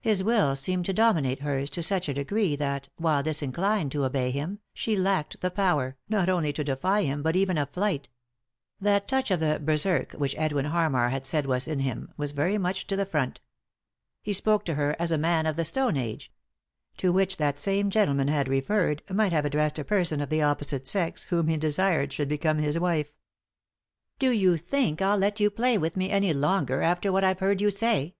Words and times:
His 0.00 0.22
will 0.24 0.56
seemed 0.56 0.86
to 0.86 0.94
dominate 0.94 1.40
hers 1.40 1.68
to 1.68 1.82
such 1.82 2.08
a 2.08 2.14
degree 2.14 2.56
that, 2.56 2.88
while 2.96 3.22
disinclined 3.22 3.92
to 3.92 4.06
obey 4.06 4.30
him, 4.30 4.60
she 4.72 4.96
lacked 4.96 5.42
the 5.42 5.50
power, 5.50 5.98
not 6.08 6.30
only 6.30 6.50
to 6.54 6.64
defy 6.64 7.02
him, 7.02 7.22
but 7.22 7.36
even 7.36 7.58
of 7.58 7.68
flight 7.68 8.08
That 8.80 9.06
touch 9.06 9.30
of 9.30 9.38
the 9.40 9.60
berserk, 9.62 10.12
which 10.14 10.34
Edwin 10.38 10.64
Harmar 10.64 11.10
had 11.10 11.26
said 11.26 11.44
was 11.44 11.68
in 11.68 11.80
him, 11.80 12.08
was 12.16 12.32
very 12.32 12.56
much 12.56 12.86
to 12.86 12.96
the 12.96 13.04
front 13.04 13.42
He 14.22 14.32
spoke 14.32 14.64
to 14.64 14.76
her 14.76 14.96
as 14.98 15.12
a 15.12 15.18
man 15.18 15.44
of 15.44 15.56
the 15.56 15.64
Stone 15.66 15.98
Age— 15.98 16.32
to 16.96 17.12
which 17.12 17.36
that 17.36 17.60
same 17.60 17.90
gentleman 17.90 18.28
had 18.28 18.48
referred— 18.48 19.02
might 19.14 19.32
have 19.32 19.44
addressed 19.44 19.78
a 19.78 19.84
person 19.84 20.20
U 20.20 20.24
305 20.24 20.24
3i 20.24 20.24
9 20.24 20.24
iii^d 20.24 20.24
by 20.24 20.24
Google 20.24 20.24
THE 20.24 20.24
INTERRUPTED 20.24 20.24
KISS 20.24 20.24
of 20.24 20.30
the 20.30 20.42
opposite 20.42 20.88
sex, 20.88 21.24
whom 21.24 21.48
he 21.48 21.56
desired 21.58 22.12
should 22.14 22.28
become 22.30 22.58
his 22.60 22.78
wife. 22.78 23.12
"Do 24.18 24.30
you 24.30 24.56
think 24.56 25.02
I'll 25.02 25.18
let 25.18 25.38
you 25.38 25.50
play 25.50 25.76
with 25.76 25.98
me 25.98 26.08
any 26.08 26.32
longer, 26.32 26.80
after 26.80 27.12
what 27.12 27.24
I 27.24 27.28
have 27.28 27.40
heard 27.40 27.60
you 27.60 27.70
say 27.70 28.14